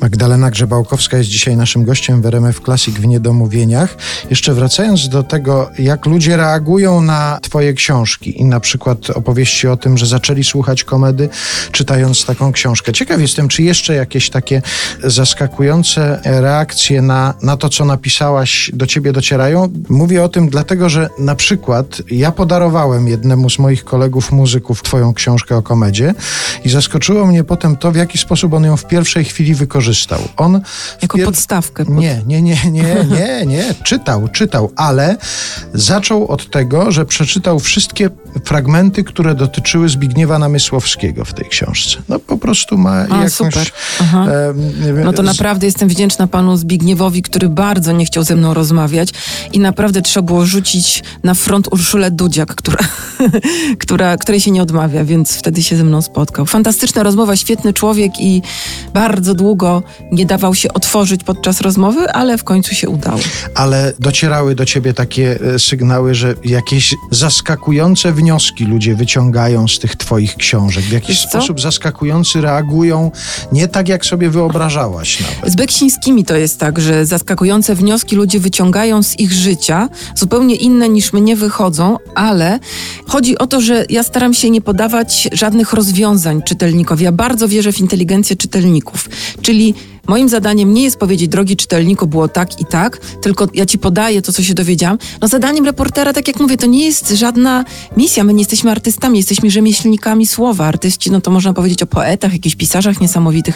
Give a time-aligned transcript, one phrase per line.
[0.00, 3.96] Magdalena Grzebałkowska jest dzisiaj naszym gościem w RMF Classic w Niedomówieniach.
[4.30, 9.76] Jeszcze wracając do tego, jak ludzie reagują na twoje książki i na przykład opowieści o
[9.76, 11.28] tym, że zaczęli słuchać komedy,
[11.72, 12.92] czytając taką książkę.
[12.92, 14.62] Ciekaw jestem, czy jeszcze jakieś takie
[15.04, 19.72] zaskakujące reakcje na, na to, co napisałaś, do ciebie docierają.
[19.88, 25.14] Mówię o tym dlatego, że na przykład ja podarowałem jednemu z moich kolegów muzyków twoją
[25.14, 26.14] książkę o komedzie
[26.64, 30.20] i zaskoczyło mnie potem to, w jaki sposób on ją w pierwszej chwili wykorzystał wykorzystał.
[30.36, 30.60] On
[31.02, 31.26] jako pier...
[31.26, 31.84] podstawkę.
[31.84, 31.94] Pod...
[31.94, 33.74] Nie, nie, nie, nie, nie, nie.
[33.84, 35.16] Czytał, czytał, ale
[35.74, 38.10] zaczął od tego, że przeczytał wszystkie
[38.44, 41.98] fragmenty, które dotyczyły Zbigniewa Namysłowskiego w tej książce.
[42.08, 43.32] No po prostu ma A, jakąś...
[43.32, 43.70] Super.
[44.12, 44.54] E,
[45.04, 49.08] no to naprawdę jestem wdzięczna panu Zbigniewowi, który bardzo nie chciał ze mną rozmawiać
[49.52, 52.78] i naprawdę trzeba było rzucić na front Urszulę Dudziak, która,
[53.82, 56.46] która, której się nie odmawia, więc wtedy się ze mną spotkał.
[56.46, 58.42] Fantastyczna rozmowa, świetny człowiek i
[58.94, 59.69] bardzo długo
[60.12, 63.20] nie dawał się otworzyć podczas rozmowy, ale w końcu się udało.
[63.54, 69.96] Ale docierały do ciebie takie e, sygnały, że jakieś zaskakujące wnioski ludzie wyciągają z tych
[69.96, 70.84] twoich książek.
[70.84, 73.10] W jakiś sposób zaskakujący reagują
[73.52, 75.52] nie tak, jak sobie wyobrażałaś nawet.
[75.52, 80.88] Z Beksińskimi to jest tak, że zaskakujące wnioski ludzie wyciągają z ich życia, zupełnie inne
[80.88, 82.58] niż mnie wychodzą, ale
[83.10, 87.04] chodzi o to, że ja staram się nie podawać żadnych rozwiązań czytelnikowi.
[87.04, 89.08] Ja bardzo wierzę w inteligencję czytelników,
[89.42, 89.74] czyli
[90.06, 94.22] moim zadaniem nie jest powiedzieć, drogi czytelniku, było tak i tak, tylko ja ci podaję
[94.22, 94.98] to, co się dowiedziałam.
[95.20, 97.64] No zadaniem reportera, tak jak mówię, to nie jest żadna
[97.96, 98.24] misja.
[98.24, 100.66] My nie jesteśmy artystami, jesteśmy rzemieślnikami słowa.
[100.66, 103.54] Artyści, no to można powiedzieć o poetach, jakichś pisarzach niesamowitych.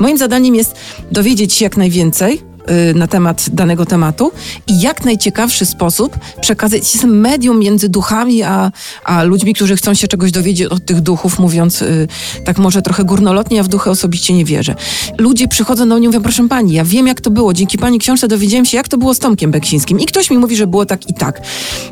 [0.00, 0.74] Moim zadaniem jest
[1.12, 2.47] dowiedzieć się jak najwięcej,
[2.94, 4.32] na temat danego tematu
[4.66, 6.94] i jak najciekawszy sposób przekazać.
[6.94, 8.72] Jestem medium między duchami a,
[9.04, 12.08] a ludźmi, którzy chcą się czegoś dowiedzieć od tych duchów, mówiąc y,
[12.44, 14.74] tak może trochę górnolotnie, ja w duchy osobiście nie wierzę.
[15.18, 17.98] Ludzie przychodzą do mnie i mówią, proszę pani, ja wiem jak to było, dzięki pani
[17.98, 20.86] książce dowiedziałem się, jak to było z Tomkiem Beksińskim i ktoś mi mówi, że było
[20.86, 21.40] tak i tak.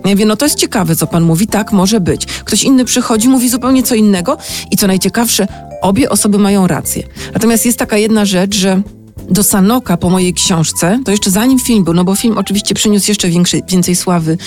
[0.04, 2.26] Ja mówię, no to jest ciekawe, co pan mówi, tak może być.
[2.26, 4.36] Ktoś inny przychodzi, mówi zupełnie co innego
[4.70, 5.46] i co najciekawsze,
[5.82, 7.02] obie osoby mają rację.
[7.34, 8.82] Natomiast jest taka jedna rzecz, że
[9.30, 13.10] do Sanoka po mojej książce, to jeszcze zanim film był, no bo film oczywiście przyniósł
[13.10, 14.38] jeszcze większy, więcej sławy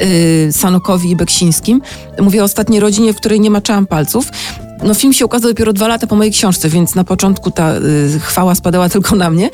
[0.00, 1.82] yy, Sanokowi i Beksińskim.
[2.20, 4.30] Mówię o ostatniej rodzinie, w której nie maczałam palców.
[4.82, 8.20] No film się ukazał dopiero dwa lata po mojej książce, więc na początku ta y,
[8.20, 9.50] chwała spadała tylko na mnie.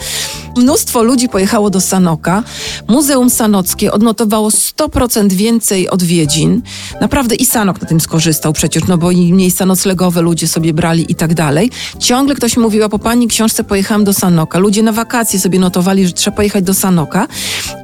[0.57, 2.43] Mnóstwo ludzi pojechało do Sanoka.
[2.89, 6.63] Muzeum Sanockie odnotowało 100% więcej odwiedzin.
[7.01, 11.13] Naprawdę i Sanok na tym skorzystał przecież, no bo i miejsca noclegowe ludzie sobie brali
[11.13, 11.71] i tak dalej.
[11.99, 14.59] Ciągle ktoś mówił, a po pani książce pojechałam do Sanoka.
[14.59, 17.29] Ludzie na wakacje sobie notowali, że trzeba pojechać do Sanoka.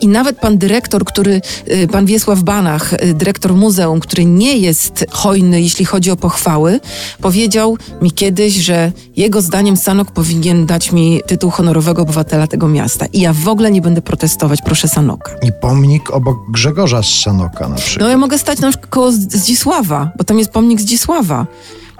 [0.00, 1.40] I nawet pan dyrektor, który,
[1.70, 6.80] y, pan Wiesław Banach, y, dyrektor muzeum, który nie jest hojny, jeśli chodzi o pochwały,
[7.20, 13.06] powiedział mi kiedyś, że jego zdaniem Sanok powinien dać mi tytuł honorowego obywatela tego miasta.
[13.06, 15.32] I ja w ogóle nie będę protestować, proszę Sanoka.
[15.42, 18.00] I pomnik obok Grzegorza z Sanoka na przykład.
[18.00, 21.46] No ja mogę stać na przykład koło Zdzisława, bo tam jest pomnik Zdzisława.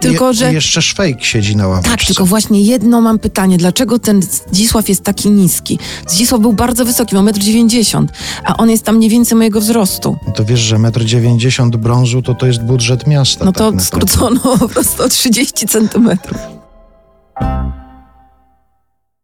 [0.03, 0.53] Tylko, Je, że...
[0.53, 1.91] Jeszcze Szwejk siedzi na ławce.
[1.91, 3.59] Tak, tylko właśnie jedno mam pytanie.
[3.59, 5.79] Dlaczego ten Zdzisław jest taki niski?
[6.07, 8.09] Zdzisław był bardzo wysoki, ma 1,90 m,
[8.45, 10.17] a on jest tam mniej więcej mojego wzrostu.
[10.27, 13.45] No to wiesz, że 1,90 m brązu to to jest budżet miasta.
[13.45, 16.62] No to tak skrócono po prostu o 30 centymetrów.